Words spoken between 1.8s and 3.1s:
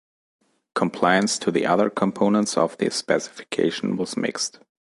components of the